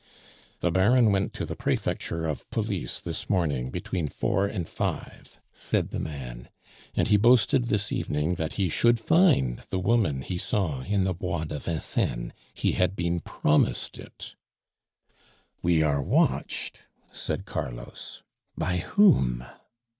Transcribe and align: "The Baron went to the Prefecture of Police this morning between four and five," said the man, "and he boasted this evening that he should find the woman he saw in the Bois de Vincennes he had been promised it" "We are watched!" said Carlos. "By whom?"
"The 0.61 0.71
Baron 0.71 1.11
went 1.11 1.31
to 1.33 1.45
the 1.45 1.55
Prefecture 1.55 2.25
of 2.25 2.49
Police 2.49 2.99
this 2.99 3.29
morning 3.29 3.69
between 3.69 4.07
four 4.07 4.47
and 4.47 4.67
five," 4.67 5.39
said 5.53 5.91
the 5.91 5.99
man, 5.99 6.49
"and 6.95 7.07
he 7.07 7.17
boasted 7.17 7.65
this 7.65 7.91
evening 7.91 8.33
that 8.33 8.53
he 8.53 8.67
should 8.67 8.99
find 8.99 9.59
the 9.69 9.77
woman 9.77 10.23
he 10.23 10.39
saw 10.39 10.81
in 10.81 11.03
the 11.03 11.13
Bois 11.13 11.43
de 11.43 11.59
Vincennes 11.59 12.33
he 12.55 12.71
had 12.71 12.95
been 12.95 13.19
promised 13.19 13.99
it" 13.99 14.33
"We 15.61 15.83
are 15.83 16.01
watched!" 16.01 16.87
said 17.11 17.45
Carlos. 17.45 18.23
"By 18.57 18.77
whom?" 18.77 19.45